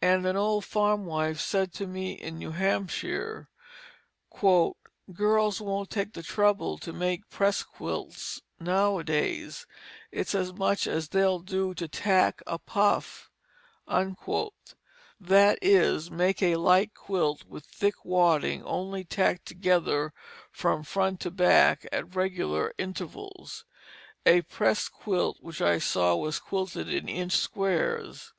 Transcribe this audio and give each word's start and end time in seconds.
An 0.00 0.24
old 0.24 0.64
farm 0.64 1.06
wife 1.06 1.40
said 1.40 1.72
to 1.72 1.88
me 1.88 2.12
in 2.12 2.38
New 2.38 2.52
Hampshire, 2.52 3.48
"Girls 5.12 5.60
won't 5.60 5.90
take 5.90 6.12
the 6.12 6.22
trouble 6.22 6.78
to 6.78 6.92
make 6.92 7.28
pressed 7.30 7.66
quilts 7.72 8.40
nowadays, 8.60 9.66
it's 10.12 10.36
as 10.36 10.52
much 10.52 10.86
as 10.86 11.08
they'll 11.08 11.40
do 11.40 11.74
to 11.74 11.88
tack 11.88 12.42
a 12.46 12.60
puff," 12.60 13.28
that 13.88 15.58
is, 15.60 16.12
make 16.12 16.40
a 16.44 16.54
light 16.54 16.94
quilt 16.94 17.42
with 17.44 17.66
thick 17.66 18.04
wadding 18.04 18.62
only 18.62 19.02
tacked 19.02 19.46
together 19.46 20.14
from 20.52 20.84
front 20.84 21.18
to 21.22 21.30
back, 21.32 21.84
at 21.90 22.14
regular 22.14 22.72
intervals. 22.78 23.64
A 24.24 24.42
pressed 24.42 24.92
quilt 24.92 25.38
which 25.40 25.60
I 25.60 25.80
saw 25.80 26.14
was 26.14 26.38
quilted 26.38 26.88
in 26.88 27.08
inch 27.08 27.32
squares. 27.36 28.32